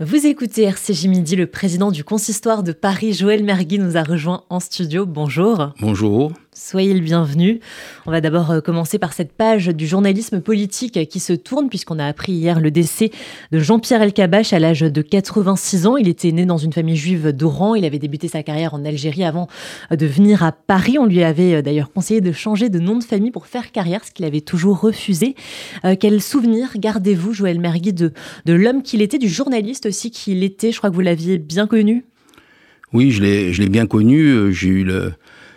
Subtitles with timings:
[0.00, 4.42] Vous écoutez RCJ Midi, le président du consistoire de Paris, Joël Mergui, nous a rejoint
[4.50, 5.06] en studio.
[5.06, 5.70] Bonjour.
[5.80, 6.32] Bonjour.
[6.56, 7.58] Soyez le bienvenu.
[8.06, 11.98] On va d'abord euh, commencer par cette page du journalisme politique qui se tourne puisqu'on
[11.98, 13.10] a appris hier le décès
[13.50, 15.96] de Jean-Pierre Elkabach à l'âge de 86 ans.
[15.96, 17.74] Il était né dans une famille juive d'Oran.
[17.74, 19.48] Il avait débuté sa carrière en Algérie avant
[19.90, 20.96] de venir à Paris.
[20.96, 24.04] On lui avait euh, d'ailleurs conseillé de changer de nom de famille pour faire carrière,
[24.04, 25.34] ce qu'il avait toujours refusé.
[25.84, 28.12] Euh, quel souvenir gardez-vous, Joël Mergui, de,
[28.44, 30.70] de l'homme qu'il était, du journaliste aussi qu'il était?
[30.70, 32.04] Je crois que vous l'aviez bien connu.
[32.92, 34.52] Oui, je l'ai bien connu.
[34.52, 35.14] J'ai eu le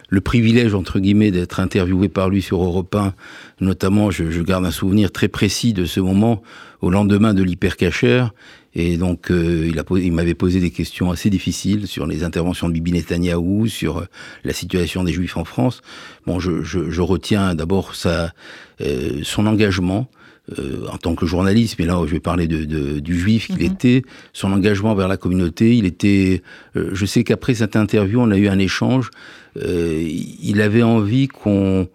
[0.10, 3.14] le privilège, entre guillemets, d'être interviewé par lui sur Europe 1.
[3.60, 6.42] Notamment, je, je, garde un souvenir très précis de ce moment
[6.82, 8.34] au lendemain de l'hypercachère.
[8.74, 12.74] Et donc, euh, il, il m'avait posé des questions assez difficiles sur les interventions de
[12.74, 14.06] Bibi Netanyahou, sur euh,
[14.44, 15.82] la situation des Juifs en France.
[16.28, 20.08] Bon, je, je, je retiens d'abord euh, son engagement,
[20.58, 23.58] euh, en tant que journaliste, mais là je vais parler de, de du juif qu'il
[23.58, 23.74] mhm.
[23.74, 24.02] était,
[24.32, 25.76] son engagement vers la communauté.
[25.76, 26.42] Il était,
[26.78, 29.12] euh, je sais qu'après cette interview, on a eu un échange.
[29.58, 31.90] Euh, il avait envie qu'on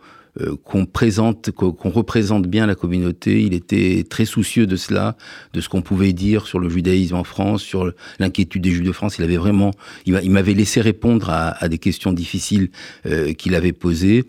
[0.65, 3.43] qu'on présente, qu'on représente bien la communauté.
[3.43, 5.17] Il était très soucieux de cela,
[5.53, 8.93] de ce qu'on pouvait dire sur le judaïsme en France, sur l'inquiétude des Juifs de
[8.93, 9.19] France.
[9.19, 9.73] Il avait vraiment,
[10.07, 12.71] il m'avait laissé répondre à, des questions difficiles
[13.07, 14.25] euh, qu'il avait posées.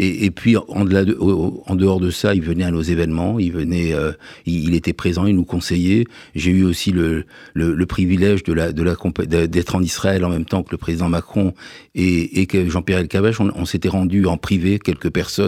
[0.00, 1.18] Et, puis en, de,
[1.66, 4.12] en, dehors de ça, il venait à nos événements, il venait, euh,
[4.46, 6.04] il, était présent, il nous conseillait.
[6.36, 7.24] J'ai eu aussi le,
[7.88, 11.52] privilège d'être en Israël en même temps que le président Macron
[11.96, 13.40] et, et Jean-Pierre Elkabbach.
[13.40, 15.47] On, on s'était rendu en privé quelques personnes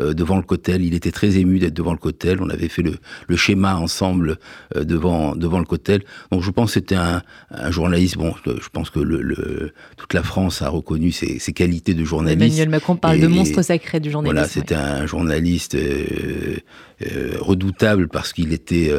[0.00, 0.82] euh, devant le cotel.
[0.82, 2.38] Il était très ému d'être devant le cotel.
[2.40, 2.96] On avait fait le,
[3.28, 4.38] le schéma ensemble
[4.76, 6.02] euh, devant devant le cotel.
[6.30, 8.16] Donc je pense que c'était un, un, journaliste.
[8.16, 12.04] Bon, je pense que le, le, toute la France a reconnu ses, ses qualités de
[12.04, 12.42] journaliste.
[12.42, 14.34] Emmanuel Macron parle de monstre sacré du journalisme.
[14.34, 16.56] Voilà, c'était un journaliste euh,
[17.02, 18.92] euh, redoutable parce qu'il était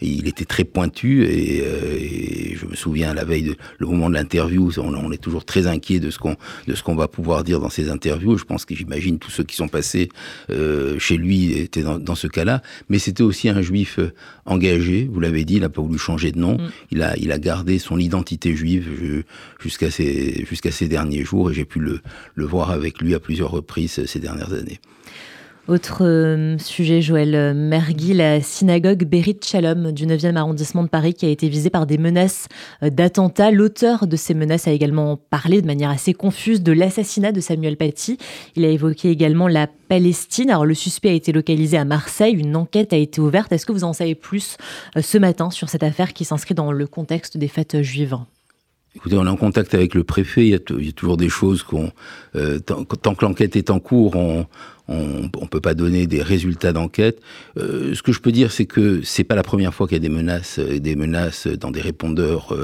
[0.00, 4.14] il était très pointu et, et, je me souviens la veille de le moment de
[4.14, 7.44] l'interview, on, on, est toujours très inquiet de ce qu'on de ce qu'on va pouvoir
[7.44, 8.36] dire dans ces interviews.
[8.38, 9.91] Je pense que j'imagine tous ceux qui sont passés
[10.50, 14.12] euh, chez lui était dans, ce cas-là, mais c'était aussi un juif euh,
[14.44, 16.70] engagé, vous l'avez dit, il n'a pas voulu changer de nom, mm.
[16.90, 19.24] il, a, il a gardé son identité juive
[19.60, 22.00] jusqu'à ses, jusqu'à ses derniers jours, et j'ai pu le,
[22.34, 24.80] le voir avec lui à plusieurs reprises euh, ces dernières années.
[25.68, 31.14] Autre euh, sujet, Joël euh, Mergui, la synagogue Berit Shalom du 9e arrondissement de Paris
[31.14, 32.48] qui a été visée par des menaces
[32.82, 33.52] euh, d'attentats.
[33.52, 37.76] L'auteur de ces menaces a également parlé de manière assez confuse de l'assassinat de Samuel
[37.76, 38.18] Paty.
[38.56, 40.50] Il a évoqué également la Palestine.
[40.50, 43.52] Alors le suspect a été localisé à Marseille, une enquête a été ouverte.
[43.52, 44.56] Est-ce que vous en savez plus
[45.00, 48.16] ce matin sur cette affaire qui s'inscrit dans le contexte des fêtes juives?
[48.94, 50.46] Écoutez, on est en contact avec le préfet.
[50.46, 51.90] Il y a, toujours des choses qu'on,
[52.36, 54.46] euh, tant, que l'enquête est en cours, on,
[54.88, 57.20] on, on peut pas donner des résultats d'enquête.
[57.56, 60.00] Euh, ce que je peux dire, c'est que c'est pas la première fois qu'il y
[60.00, 62.54] a des menaces, euh, des menaces dans des répondeurs,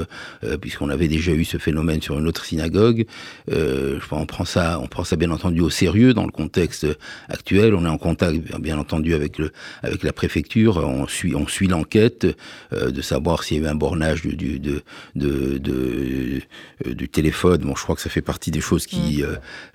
[0.43, 3.05] euh, puisqu'on avait déjà eu ce phénomène sur une autre synagogue.
[3.51, 6.85] Euh, on prend ça, on prend ça bien entendu au sérieux dans le contexte
[7.29, 7.73] actuel.
[7.73, 10.77] On est en contact, bien entendu, avec le, avec la préfecture.
[10.77, 12.27] On suit, on suit l'enquête
[12.71, 14.81] de savoir s'il y a eu un bornage du, du, de,
[15.15, 16.41] de, de,
[16.93, 17.61] du téléphone.
[17.61, 19.23] Bon, je crois que ça fait partie des choses qui,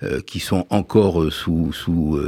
[0.01, 0.21] mmh.
[0.21, 2.19] qui sont encore sous, sous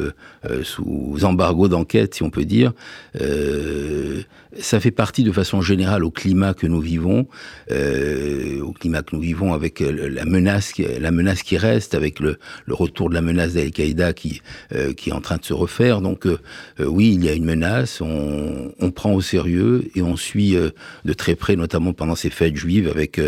[0.46, 2.74] euh, sous embargo d'enquête, si on peut dire.
[3.20, 4.22] Euh,
[4.60, 7.28] ça fait partie de façon générale au climat que nous vivons,
[7.72, 12.20] euh, au climat que nous vivons avec la menace, qui, la menace qui reste, avec
[12.20, 12.38] le,
[12.68, 14.42] retour de la menace d'Al-Qaïda qui,
[14.74, 16.02] euh, est en train de se refaire.
[16.02, 16.38] Donc euh,
[16.80, 21.36] oui, il y a une menace, on, prend au sérieux et on suit de très
[21.36, 23.20] près, notamment pendant ces fêtes juives, avec,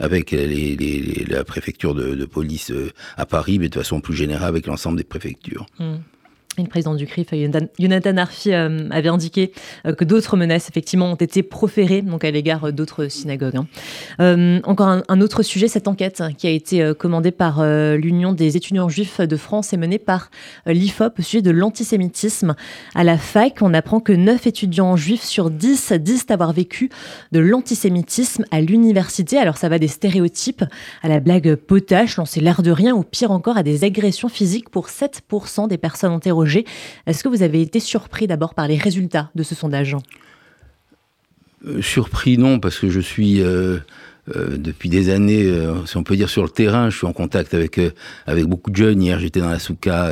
[0.00, 2.72] la préfecture de, de police
[3.16, 5.66] à Paris, mais de façon plus générale avec l'ensemble des préfectures.
[5.78, 5.96] Mmh.
[6.62, 7.28] Le président du CRIF,
[7.78, 9.52] Jonathan Arfi, euh, avait indiqué
[9.86, 13.56] euh, que d'autres menaces, effectivement, ont été proférées donc à l'égard d'autres synagogues.
[13.56, 13.66] Hein.
[14.20, 17.64] Euh, encore un, autre sujet, cette enquête qui a été commandée par
[17.96, 20.30] l'Union des étudiants juifs de France et menée par
[20.66, 22.54] l'IFOP au sujet de l'antisémitisme.
[22.94, 26.90] À la fac, on apprend que 9 étudiants juifs sur 10 disent avoir vécu
[27.32, 29.38] de l'antisémitisme à l'université.
[29.38, 30.64] Alors ça va des stéréotypes
[31.02, 34.70] à la blague potache, lancer l'air de rien, ou pire encore à des agressions physiques
[34.70, 39.30] pour 7% des personnes interrogées est-ce que vous avez été surpris d'abord par les résultats
[39.34, 39.96] de ce sondage
[41.66, 43.42] euh, Surpris non, parce que je suis...
[44.36, 47.06] Euh, euh, depuis des années, euh, si on peut dire sur le terrain, je suis
[47.06, 47.90] en contact avec euh,
[48.26, 49.02] avec beaucoup de jeunes.
[49.02, 50.10] Hier, j'étais dans la souka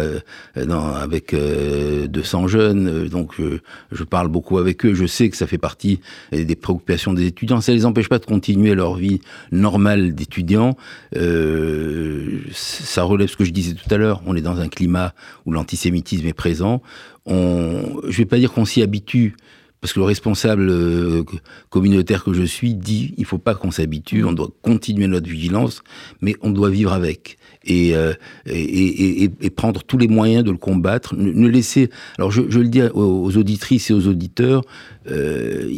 [0.56, 3.58] dans, avec 200 jeunes, donc je,
[3.92, 4.94] je, parle beaucoup avec eux.
[4.94, 6.00] Je sais que ça fait partie
[6.32, 7.60] des préoccupations des étudiants.
[7.60, 9.20] Ça les empêche pas de continuer leur vie
[9.52, 10.76] normale d'étudiants.
[11.12, 14.22] ça relève ce que je disais tout à l'heure.
[14.26, 15.14] On est dans un climat
[15.44, 16.82] où l'antisémitisme est présent.
[17.26, 19.34] On, je vais pas dire qu'on s'y habitue
[19.80, 21.22] parce que le responsable euh,
[21.68, 25.82] communautaire que je suis dit il faut pas qu'on s'habitue, on doit continuer notre vigilance,
[26.20, 27.38] mais on doit vivre avec.
[27.68, 28.14] Euh,
[28.46, 31.14] et, prendre tous les moyens de le combattre.
[31.16, 31.90] Ne, laisser.
[32.18, 34.62] Alors je, je, le dis aux auditrices et aux auditeurs.
[35.10, 35.68] Euh,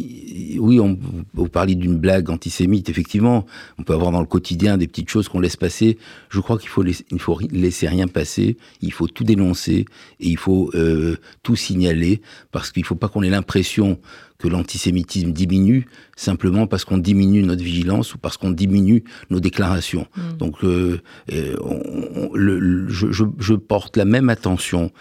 [0.59, 0.97] oui, on,
[1.33, 2.89] vous parlez d'une blague antisémite.
[2.89, 3.45] Effectivement,
[3.77, 5.97] on peut avoir dans le quotidien des petites choses qu'on laisse passer.
[6.29, 8.57] Je crois qu'il faut laisser, il faut laisser rien passer.
[8.81, 9.85] Il faut tout dénoncer
[10.19, 12.21] et il faut euh, tout signaler
[12.51, 13.99] parce qu'il ne faut pas qu'on ait l'impression
[14.39, 20.07] que l'antisémitisme diminue simplement parce qu'on diminue notre vigilance ou parce qu'on diminue nos déclarations.
[20.15, 20.37] Mm.
[20.37, 20.99] Donc, euh,
[21.31, 21.55] euh
[22.33, 24.91] le, je, je, je, porte la même attention,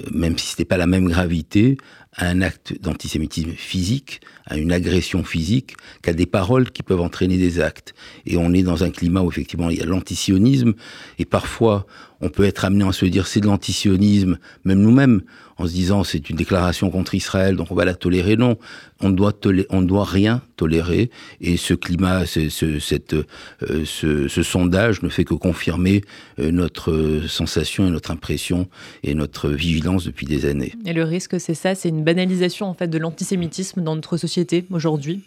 [0.00, 1.78] euh, même si ce n'est pas la même gravité,
[2.16, 7.38] à un acte d'antisémitisme physique, à une agression physique, qu'à des paroles qui peuvent entraîner
[7.38, 7.94] des actes.
[8.26, 10.74] Et on est dans un climat où effectivement il y a l'antisionisme,
[11.18, 11.86] et parfois
[12.22, 15.22] on peut être amené à se dire c'est de l'antisionisme, même nous-mêmes,
[15.58, 18.36] en se disant c'est une déclaration contre Israël, donc on va la tolérer.
[18.36, 18.58] Non,
[19.00, 19.32] on doit
[19.70, 21.10] on doit rien tolérer.
[21.40, 22.48] Et ce climat, ce,
[22.78, 26.02] cette, euh, ce, ce, sondage ne fait que confirmer
[26.38, 28.68] euh, notre sensation et notre impression
[29.02, 30.72] et notre vigilance depuis des années.
[30.86, 34.66] Et le risque, c'est ça, c'est une banalisation en fait de l'antisémitisme dans notre société
[34.70, 35.22] aujourd'hui.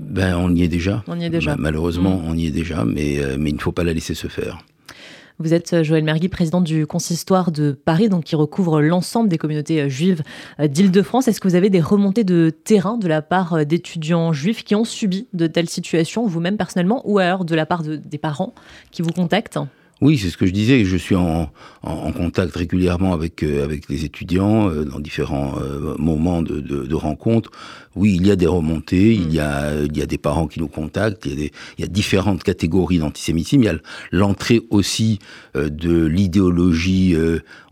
[0.00, 1.04] Ben, on y est déjà.
[1.08, 1.56] On y est déjà.
[1.58, 2.24] Malheureusement, mm.
[2.28, 4.58] on y est déjà, mais, euh, mais il ne faut pas la laisser se faire.
[5.38, 9.38] Vous êtes euh, Joël Mergui, président du consistoire de Paris, donc qui recouvre l'ensemble des
[9.38, 10.22] communautés euh, juives
[10.58, 11.28] d'Île-de-France.
[11.28, 14.84] Est-ce que vous avez des remontées de terrain de la part d'étudiants juifs qui ont
[14.84, 18.54] subi de telles situations, vous-même personnellement, ou alors de la part de, des parents
[18.90, 19.58] qui vous contactent?
[20.00, 20.84] Oui, c'est ce que je disais.
[20.86, 21.50] Je suis en,
[21.82, 26.86] en, contact régulièrement avec euh, avec les étudiants euh, dans différents euh, moments de, de,
[26.86, 27.50] de rencontres.
[27.96, 30.58] Oui, il y a des remontées, il y a il y a des parents qui
[30.58, 31.26] nous contactent.
[31.26, 33.62] Il y a, des, il y a différentes catégories d'antisémitisme.
[33.62, 33.74] Il y a
[34.10, 35.18] l'entrée aussi
[35.54, 37.16] de l'idéologie,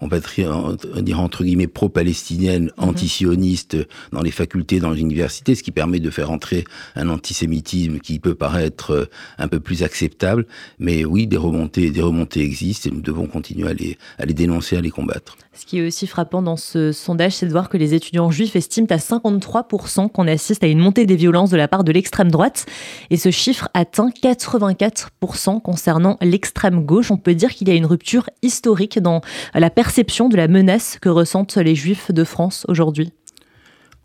[0.01, 2.89] on va dire entre guillemets pro-palestinienne, mhm.
[2.89, 3.77] anti-sioniste
[4.13, 6.65] dans les facultés, dans les universités, ce qui permet de faire entrer
[6.97, 9.09] un antisémitisme qui peut paraître
[9.39, 10.47] un peu plus acceptable.
[10.81, 13.75] Mais oui, des remontées, des remontées montée existe et nous devons continuer à
[14.19, 15.37] à les dénoncer, à les combattre.
[15.53, 18.57] Ce qui est aussi frappant dans ce sondage, c'est de voir que les étudiants juifs
[18.57, 22.31] estiment à 53% qu'on assiste à une montée des violences de la part de l'extrême
[22.31, 22.67] droite.
[23.11, 27.11] Et ce chiffre atteint 84% concernant l'extrême gauche.
[27.11, 29.21] On peut dire qu'il y a une rupture historique dans
[29.55, 33.13] la perception de la menace que ressentent les juifs de France aujourd'hui.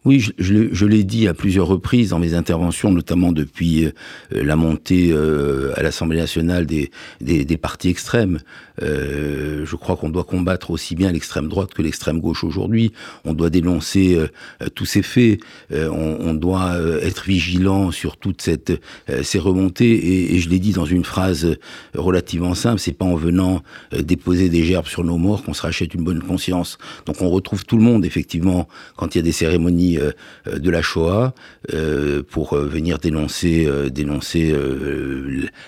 [0.06, 3.92] Oui, je, je l'ai dit à plusieurs reprises dans mes interventions, notamment depuis euh,
[4.32, 6.92] la montée euh, à l'Assemblée nationale des,
[7.22, 8.40] des, des, partis extrêmes.
[8.82, 12.92] Euh, je crois qu'on doit combattre aussi bien l'extrême droite que l'extrême gauche aujourd'hui.
[13.24, 14.28] On doit dénoncer euh,
[14.76, 15.40] tous ces faits.
[15.72, 18.74] On, on, doit être vigilant sur toutes cette,
[19.22, 19.94] ces remontées.
[19.94, 21.56] Et, et je l'ai dit dans une phrase
[21.94, 23.62] relativement simple c'est pas en venant
[23.98, 26.78] déposer des gerbes sur nos morts qu'on se rachète une bonne conscience.
[27.06, 28.68] Donc on retrouve tout le monde effectivement
[28.98, 30.12] quand il y a des cérémonies euh,
[30.60, 31.34] de la Shoah
[31.74, 34.56] euh, pour euh, venir dénoncer, dénoncer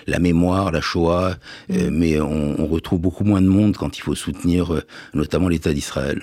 [0.06, 1.36] la mémoire, la Shoah,
[1.68, 1.88] mm.
[1.90, 4.82] mais on, on, retrouve beaucoup moins de monde quand il faut soutenir
[5.14, 6.22] notamment l'État d'Israël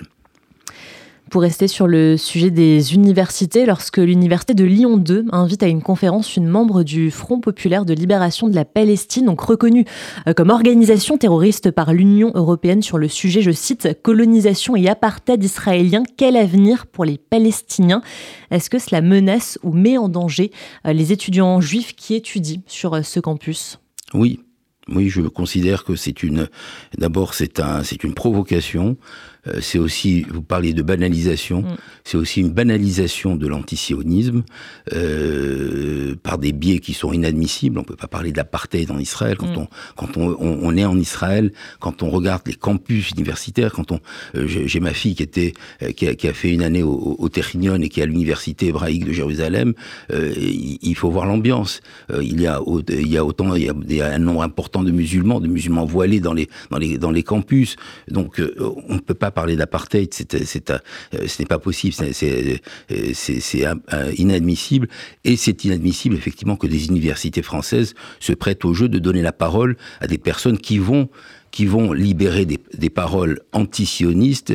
[1.34, 5.82] pour rester sur le sujet des universités, lorsque l'université de Lyon 2 invite à une
[5.82, 9.84] conférence une membre du Front populaire de libération de la Palestine, donc reconnue
[10.28, 15.42] euh, comme organisation terroriste par l'Union européenne sur le sujet, je cite, colonisation et apartheid
[15.42, 18.02] israélien, quel avenir pour les Palestiniens?
[18.52, 20.52] Est-ce que cela menace ou met en danger
[20.86, 23.80] euh, les étudiants juifs qui étudient sur euh, ce campus?
[24.12, 24.38] Oui,
[24.88, 26.48] oui, je considère que c'est une.
[26.96, 28.96] D'abord, c'est un, c'est une provocation.
[29.46, 31.76] Euh, c'est aussi, vous parlez de banalisation, mm.
[32.04, 34.42] c'est aussi une banalisation de l'antisionisme
[34.92, 37.78] euh, par des biais qui sont inadmissibles.
[37.78, 39.58] On peut pas parler d'apartheid en Israël quand mm.
[39.58, 44.00] on quand on, on, est en Israël, quand on regarde les campus universitaires, quand on
[44.34, 45.52] euh, j'ai ma fille qui était
[45.96, 48.68] qui a, qui, a, fait une année au, au Technion et qui est à l'université
[48.68, 49.74] hébraïque de Jérusalem.
[50.10, 51.80] Il, il, faut voir l'ambiance.
[52.20, 55.40] il y a il y a autant il y a, un nombre important de musulmans,
[55.40, 57.76] de musulmans voilés dans les dans les dans les campus.
[58.08, 60.78] Donc on ne peut pas parler d'apartheid, c'est, euh,
[61.26, 62.60] ce n'est pas possible, c'est,
[64.16, 64.88] inadmissible.
[65.24, 69.32] Et c'est inadmissible, effectivement, que des universités françaises se prêtent au jeu de donner la
[69.32, 71.08] parole à des personnes qui vont
[71.50, 74.54] qui vont libérer des, des paroles antisionistes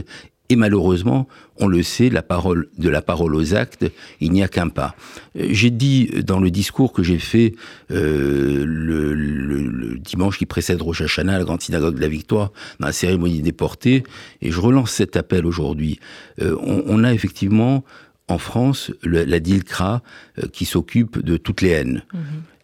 [0.50, 1.28] et malheureusement,
[1.58, 3.86] on le sait, la parole, de la parole aux actes,
[4.20, 4.96] il n'y a qu'un pas.
[5.38, 7.54] Euh, j'ai dit dans le discours que j'ai fait
[7.92, 12.94] euh, le, dimanche qui précède Rosh Hashanah, la grande synagogue de la Victoire, dans la
[12.94, 14.04] cérémonie des portées,
[14.42, 16.00] et je relance cet appel aujourd'hui.
[16.42, 17.84] Euh, on, a effectivement
[18.28, 20.02] en France la DILCRA
[20.52, 22.04] qui s'occupe de toutes les haines.
[22.14, 22.20] Mmh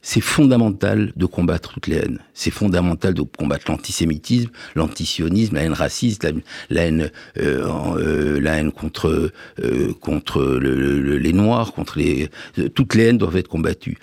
[0.07, 2.19] c'est fondamental de combattre toutes les haines.
[2.35, 6.31] C'est fondamental de combattre l'antisémitisme, l'antisionisme, la haine raciste,
[6.69, 7.09] la, haine,
[7.39, 9.31] euh, euh, la haine contre
[9.63, 12.29] euh, contre les noirs, contre les
[12.75, 13.97] toutes les haines doivent être combattues.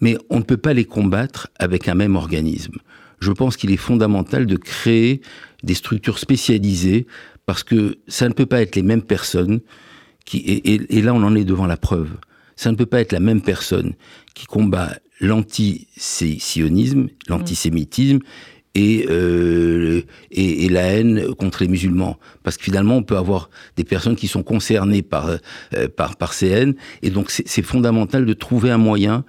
[0.00, 2.78] Mais on ne peut pas les combattre avec un même organisme.
[3.20, 5.20] Je pense qu'il est fondamental de créer
[5.62, 7.06] des structures spécialisées
[7.46, 9.60] parce que ça ne peut pas être les mêmes personnes
[10.24, 12.16] qui et là on en est devant la preuve.
[12.56, 13.92] Ça ne peut pas être la même personne
[14.34, 18.20] qui combat l'antisionisme, l'antisémitisme
[18.76, 22.18] euh, et, et, la haine contre les musulmans.
[22.42, 26.34] Parce que finalement, on peut avoir des personnes qui sont concernées par, euh, par, par
[26.34, 29.24] ces haines, et donc c'est fondamental de trouver un moyen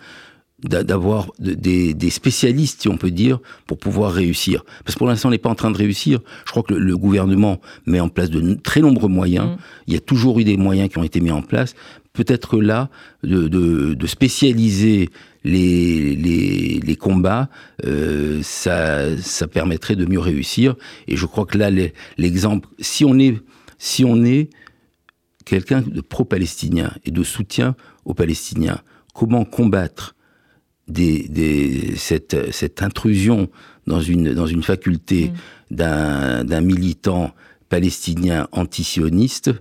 [0.64, 4.66] d'avoir des, des, spécialistes, si on peut dire, pour pouvoir réussir.
[4.84, 6.20] Parce que pour l'instant, on n'est pas en train de réussir.
[6.46, 9.46] Je crois que le, gouvernement met en place de très nombreux moyens.
[9.46, 9.58] Mm.
[9.86, 11.76] Il y a toujours eu des moyens qui ont été mis en place.
[12.14, 12.90] Peut-être là,
[13.24, 15.10] de, de, de spécialiser
[15.48, 17.50] les, les, les combats,
[17.86, 20.76] euh, ça, ça permettrait de mieux réussir.
[21.08, 21.70] Et je crois que là,
[22.18, 23.38] l'exemple, si on est,
[23.78, 24.50] si on est
[25.46, 27.76] quelqu'un de pro-palestinien et de soutien
[28.06, 28.82] aux Palestiniens,
[29.14, 30.16] comment combattre
[30.88, 33.50] des, des, cette, cette intrusion
[33.88, 35.32] dans une, dans une faculté
[35.72, 35.76] mmh.
[36.44, 37.34] d'un militant
[37.70, 39.52] palestinien antisioniste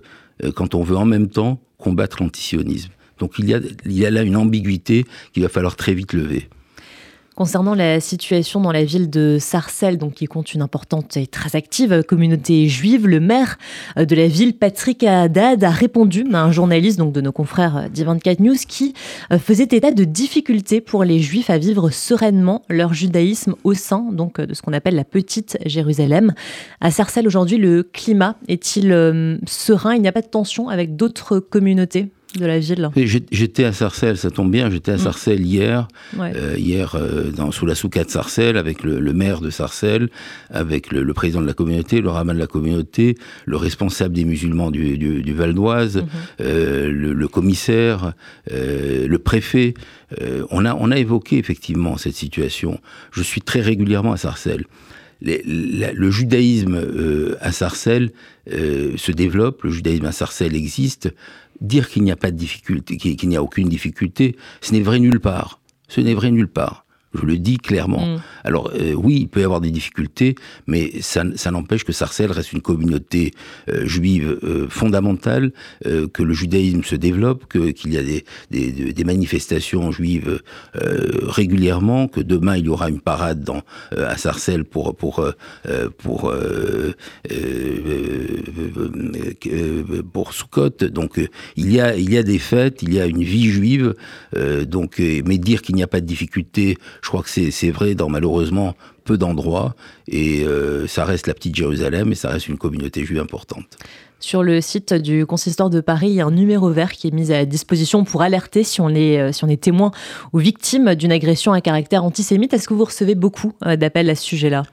[0.43, 2.91] euh, quand on veut en même temps combattre l'antisionisme?
[3.19, 6.47] Donc il y, a, là une ambiguïté qu'il va falloir très vite lever.
[7.37, 11.55] Concernant la situation dans la ville de Sarcelles, donc qui compte une importante et très
[11.55, 13.59] active communauté juive, le maire
[13.95, 18.41] de la ville, Patrick Haddad, a répondu à un journaliste donc de nos confrères d'I24
[18.41, 18.95] News qui
[19.37, 24.41] faisait état de difficultés pour les juifs à vivre sereinement leur judaïsme au sein donc
[24.41, 26.33] de ce qu'on appelle la petite Jérusalem.
[26.81, 29.93] À Sarcelles aujourd'hui, le climat est-il euh, serein?
[29.93, 32.09] Il n'y a pas de tension avec d'autres communautés?
[32.35, 32.89] De la ville.
[33.31, 34.99] J'étais à Sarcelles, ça tombe bien, j'étais à mm.
[34.99, 35.87] Sarcelles hier,
[36.19, 40.09] euh, hier euh, dans, sous la soukade Sarcelles, avec le, maire de Sarcelles,
[40.49, 43.15] avec le, président de la communauté, le rabbin de la communauté,
[43.45, 46.41] le responsable des musulmans du, du, Val d'Oise, mm-hmm.
[46.41, 48.13] euh, le, commissaire,
[48.51, 49.73] le préfet.
[50.49, 52.79] on, a, on a évoqué effectivement cette situation.
[53.11, 54.65] Je suis très régulièrement à Sarcelles.
[55.21, 56.79] le judaïsme
[57.41, 58.11] à Sarcelles
[58.49, 61.09] se développe, le judaïsme à Sarcelles existe,
[61.61, 64.99] dire qu'il n'y a pas de difficulté, qu'il n'y a aucune difficulté, ce n'est vrai
[64.99, 65.59] nulle part.
[65.87, 66.86] Ce n'est vrai nulle part.
[67.19, 68.05] Je le dis clairement.
[68.05, 68.21] Mm.
[68.43, 70.35] Alors euh, oui, il peut y avoir des difficultés,
[70.67, 73.33] mais ça, ça n'empêche que Sarcelles reste une communauté
[73.69, 75.51] euh, juive euh, fondamentale,
[75.83, 80.41] que le judaïsme se développe, que qu'il y a des, des, des, manifestations juives
[80.73, 83.61] régulièrement, que demain il y aura une parade dans
[83.95, 85.25] à Sarcelles pour pour
[85.97, 86.33] pour
[90.13, 90.69] pour Soukot.
[90.89, 91.19] Donc
[91.55, 93.95] il y a il y a des fêtes, il y a une vie juive.
[94.67, 96.77] donc mais dire qu'il n'y a pas de difficultés
[97.07, 99.75] je crois que c'est vrai dans malheureusement peu d'endroits,
[100.09, 103.63] et euh, ça reste la petite Jérusalem, et ça reste une communauté juive importante.
[104.19, 107.11] Sur le site du consistoire de Paris, il y a un numéro vert qui est
[107.11, 109.91] mis à disposition pour alerter si on est, euh, si on est témoin
[110.33, 112.53] ou victime d'une agression à caractère antisémite.
[112.53, 114.63] Est-ce que vous recevez beaucoup euh, d'appels à ce sujet-là?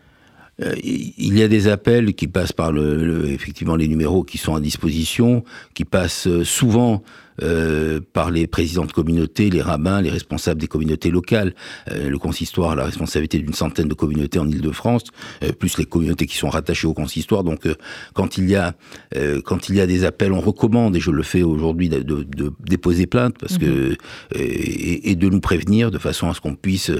[0.83, 4.61] Il y a des appels qui passent par le, effectivement les numéros qui sont à
[4.61, 7.03] disposition, qui passent souvent
[7.43, 11.53] euh, par les présidents de communautés, les rabbins, les responsables des communautés locales.
[11.91, 15.05] Euh, le consistoire a la responsabilité d'une centaine de communautés en Ile-de-France,
[15.43, 17.43] euh, plus les communautés qui sont rattachées au consistoire.
[17.43, 17.69] Donc,
[18.12, 18.75] quand il y a
[19.45, 22.23] quand il y a des appels, on recommande, et je le fais aujourd'hui, de, de,
[22.23, 23.97] de, déposer plainte parce que mhm.
[24.35, 26.91] et, et, de nous prévenir de façon à ce qu'on puisse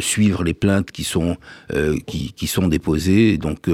[0.00, 1.36] suivre les plaintes qui sont
[2.06, 3.38] qui, qui, sont déposées.
[3.38, 3.68] Donc,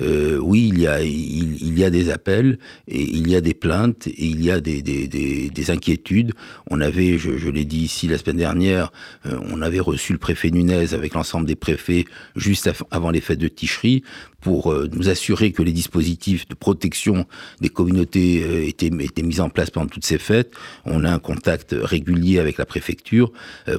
[0.00, 2.58] oui, il y a il, il, y a des appels
[2.88, 6.32] et il y a des plaintes et il y a des, des, des des inquiétudes.
[6.70, 8.92] On avait, je, l'ai dit ici la semaine dernière,
[9.24, 12.04] euh, on avait reçu le préfet Nunez avec l'ensemble des préfets
[12.36, 14.02] juste avant les fêtes de Ticherie
[14.40, 17.26] pour euh, nous assurer que les dispositifs de protection
[17.60, 18.90] des communautés euh, étaient,
[19.22, 20.52] mis en place pendant toutes ces fêtes.
[20.84, 23.32] On a un contact régulier avec la préfecture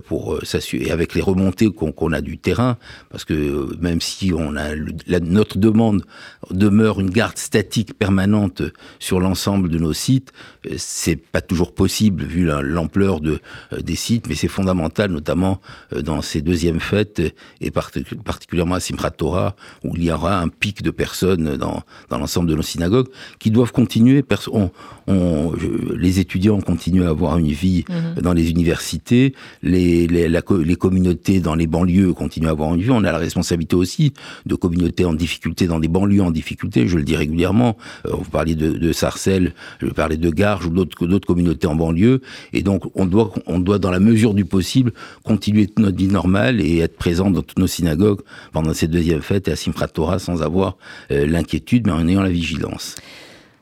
[0.08, 2.78] pour s'assurer, avec les remontées qu'on a du terrain,
[3.10, 4.76] parce que même si on a
[5.20, 6.04] notre demande
[6.50, 8.64] demeure une garde statique permanente
[9.00, 10.34] sur l'ensemble de nos sites,
[10.76, 13.40] c'est pas toujours possible vu l'ampleur de
[13.82, 15.62] des sites, mais c'est fondamental, notamment
[16.04, 17.22] dans ces deuxièmes fêtes
[17.62, 22.18] et particulièrement à Simchat Torah où il y aura un pic de personnes dans, dans
[22.18, 23.08] l'ensemble de nos synagogues
[23.40, 24.24] qui doivent continuer.
[24.52, 24.70] On,
[25.08, 25.54] on,
[25.96, 28.22] les étudiants continuent à avoir une vie mhm.
[28.22, 29.34] dans les universités,
[29.64, 32.92] les, les, les communautés dans les banlieues continuent à avoir une vie.
[32.92, 34.14] On a la responsabilité aussi
[34.46, 37.78] de communautés en difficulté, dans des banlieues en difficulté, je le dis régulièrement.
[38.06, 41.76] Euh, vous parliez de, de Sarcelles, je parlais de Garges ou d'autres communautés communautés en
[41.76, 42.22] banlieue.
[42.54, 44.92] Et donc, on doit, on doit, dans la mesure du possible,
[45.24, 48.22] continuer notre vie normale et être présent dans toutes nos synagogues
[48.52, 49.88] pendant cette deuxième fête et à Simchat
[50.20, 50.78] sans avoir
[51.10, 52.96] l'inquiétude, mais en ayant la vigilance.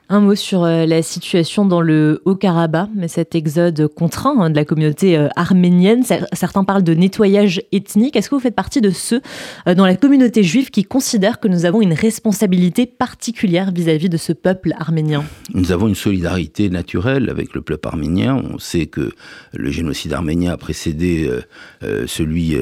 [0.07, 4.55] Un mot sur euh, la situation dans le Haut-Karabakh, mais cet exode contraint hein, de
[4.55, 6.03] la communauté euh, arménienne.
[6.31, 8.15] Certains parlent de nettoyage ethnique.
[8.15, 9.21] Est-ce que vous faites partie de ceux
[9.67, 14.17] euh, dans la communauté juive qui considèrent que nous avons une responsabilité particulière vis-à-vis de
[14.17, 15.23] ce peuple arménien?
[15.55, 18.39] Nous avons une solidarité naturelle avec le peuple arménien.
[18.53, 19.11] On sait que
[19.53, 21.27] le génocide arménien a précédé
[22.05, 22.57] celui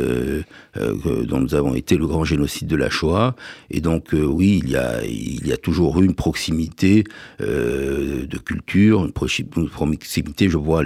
[0.76, 3.36] dont nous avons été le grand génocide de la Shoah.
[3.70, 7.04] Et donc, oui, il y, a, il y a toujours eu une proximité
[7.42, 10.50] euh, de culture, une proximité.
[10.50, 10.84] Je vois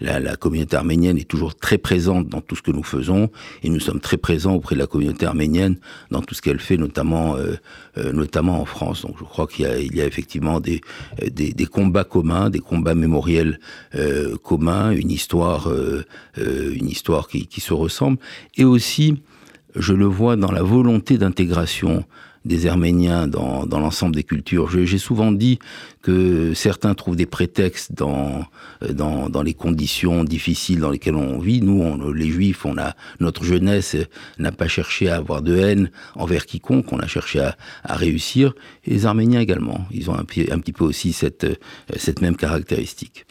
[0.00, 3.30] la, communauté arménienne est toujours très présente dans tout ce que nous faisons,
[3.62, 5.76] et nous sommes très présents auprès de la communauté arménienne
[6.10, 7.54] dans tout ce qu'elle fait, notamment, euh,
[7.98, 9.02] euh, notamment en France.
[9.02, 10.80] Donc je crois qu'il y, a, effectivement des,
[11.30, 13.60] des, combats communs, des combats mémoriels
[14.42, 15.68] communs, une histoire,
[16.36, 18.18] une histoire qui, qui se ressemble,
[18.56, 19.22] et aussi
[19.74, 22.04] je le vois dans la volonté d'intégration
[22.44, 24.70] des Arméniens dans, dans l'ensemble des cultures.
[24.70, 25.58] J'ai souvent dit
[26.02, 28.46] que certains trouvent des prétextes dans,
[28.88, 31.60] dans, dans, les conditions difficiles dans lesquelles on vit.
[31.60, 33.96] Nous, les Juifs, on a notre jeunesse
[34.38, 36.92] n'a pas cherché à avoir de haine envers quiconque.
[36.92, 38.54] On a cherché à, à réussir.
[38.84, 39.86] Et les Arméniens également.
[39.90, 41.46] Ils ont un, un petit peu aussi cette,
[41.96, 43.26] cette même caractéristique.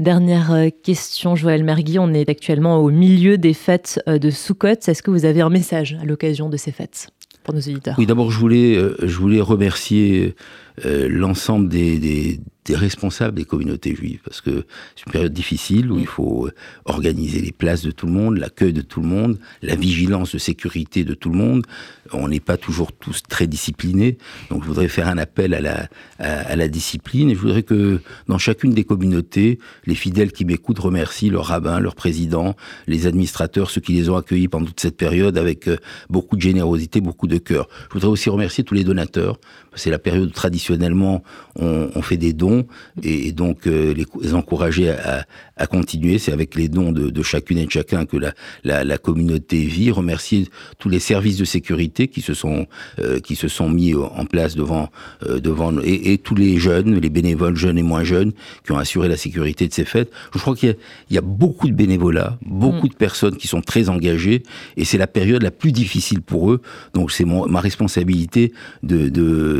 [0.00, 2.00] Dernière euh, question, Joël Mergui.
[2.00, 4.88] On est actuellement au milieu des fêtes euh, de Sukkot.
[4.88, 7.10] Est-ce que vous avez un message à l'occasion de ces fêtes
[7.44, 7.94] pour nos éditeurs?
[7.96, 10.34] Oui, d'abord, je voulais, euh, je voulais remercier
[10.82, 14.64] l'ensemble des, des responsables des communautés juives, parce que
[14.96, 16.52] c'est une période difficile où il faut euh,
[16.86, 20.38] organiser les places de tout le monde, l'accueil de tout le monde, la vigilance de
[20.38, 21.66] sécurité de tout le monde.
[22.12, 24.18] On n'est pas toujours tous très disciplinés,
[24.50, 25.88] donc je voudrais faire un appel à la,
[26.18, 30.78] à, la discipline, et je voudrais que dans chacune des communautés, les fidèles qui m'écoutent
[30.78, 34.96] remercient leur rabbin, leur président, les administrateurs, ceux qui les ont accueillis pendant toute cette
[34.96, 35.76] période avec euh,
[36.08, 37.68] beaucoup de générosité, beaucoup de cœur.
[37.88, 39.38] Je voudrais aussi remercier tous les donateurs,
[39.74, 41.22] c'est la période où traditionnellement
[41.56, 42.66] on, on fait des dons,
[43.02, 45.26] et, donc euh, les, encourager à,
[45.56, 46.18] à continuer.
[46.18, 48.32] C'est avec les dons de, de, chacune et de chacun que la,
[48.64, 49.90] la, la, communauté vit.
[49.90, 52.66] Remercier tous les services de sécurité qui se sont
[52.98, 54.90] euh, qui se sont mis en place devant
[55.26, 58.32] euh, devant et, et, tous les jeunes, les bénévoles jeunes et moins jeunes
[58.64, 60.10] qui ont assuré la sécurité de ces fêtes.
[60.34, 60.76] Je crois qu'il
[61.10, 62.90] y, y, a beaucoup de bénévolats, beaucoup mm.
[62.90, 64.42] de personnes qui sont très engagées
[64.76, 66.60] et c'est la période la plus difficile pour eux.
[66.94, 69.08] Donc c'est ma responsabilité de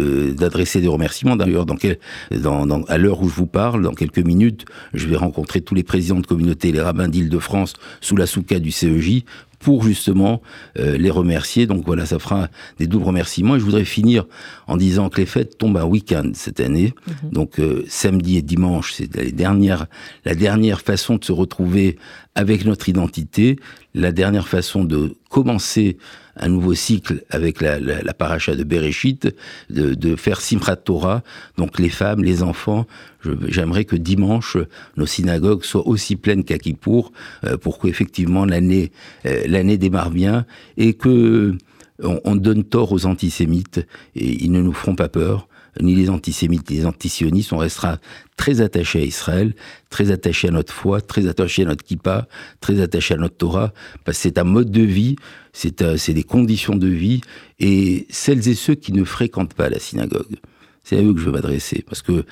[0.04, 1.36] d'adresser des remerciements.
[1.36, 1.76] D'ailleurs, dans,
[2.88, 6.20] à l'heure où je vous parle, dans quelques minutes, je vais rencontrer tous les présidents
[6.20, 9.24] de communauté, les rabbins d'Île-de-France, sous la souka du CEJ,
[9.64, 10.42] pour justement
[10.78, 11.66] euh, les remercier.
[11.66, 12.48] Donc voilà, ça fera
[12.78, 13.56] des doubles remerciements.
[13.56, 14.26] Et je voudrais finir
[14.66, 16.92] en disant que les fêtes tombent un week-end cette année.
[17.06, 17.30] Mhm.
[17.30, 19.86] Donc euh, samedi et dimanche, c'est la dernière,
[20.26, 21.96] la dernière façon de se retrouver
[22.34, 23.56] avec notre identité,
[23.94, 25.96] la dernière façon de commencer
[26.36, 29.28] un nouveau cycle avec la, la, paracha de Bereshit,
[29.70, 31.22] de, de faire Simchat Torah,
[31.56, 32.86] donc les femmes, les enfants.
[33.48, 34.56] J'aimerais que dimanche,
[34.96, 37.12] nos synagogues soient aussi pleines qu'à Kippour,
[37.44, 38.90] euh, pour qu'effectivement l'année
[39.26, 41.56] euh, l'année démarre bien et que
[42.02, 43.86] on, donne tort aux antisémites
[44.16, 45.48] et ils ne nous feront pas peur
[45.80, 47.52] ni les antisémites, ni les antisionistes.
[47.52, 47.98] On restera
[48.36, 49.54] très attachés à Israël,
[49.90, 52.28] très attachés à notre foi, très attachés à notre kippa,
[52.60, 53.72] très attachés à notre Torah,
[54.04, 55.16] parce que c'est un mode de vie,
[55.52, 57.22] c'est euh, des conditions de vie,
[57.58, 60.36] et celles et ceux qui ne fréquentent pas la synagogue,
[60.84, 62.24] c'est à eux que je veux m'adresser, parce que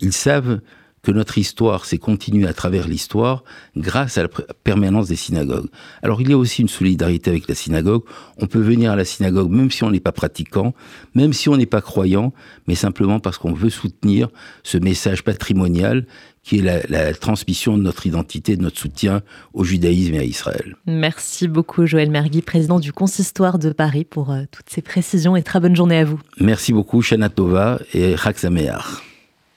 [0.00, 0.60] ils savent
[1.02, 3.44] que notre histoire s'est continuée à travers l'histoire
[3.76, 4.28] grâce à la
[4.64, 5.68] permanence des synagogues.
[6.02, 8.02] Alors il y a aussi une solidarité avec la synagogue.
[8.38, 10.74] On peut venir à la synagogue même si on n'est pas pratiquant,
[11.14, 12.32] même si on n'est pas croyant,
[12.66, 14.28] mais simplement parce qu'on veut soutenir
[14.62, 16.06] ce message patrimonial
[16.42, 19.20] qui est la, la, transmission de notre identité, de notre soutien
[19.52, 20.76] au judaïsme et à Israël.
[20.86, 25.42] Merci beaucoup Joël Mergui, président du Consistoire de Paris, pour euh, toutes ces précisions et
[25.42, 26.18] très bonne journée à vous.
[26.40, 29.09] Merci beaucoup Shana Tova et Chak Sameach.